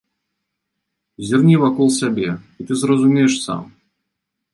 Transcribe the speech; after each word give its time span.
Зірні 1.27 1.55
вакол 1.63 1.87
сябе, 1.99 2.29
і 2.63 2.65
ты 2.71 2.79
зразумееш 2.85 3.37
сам! 3.45 3.61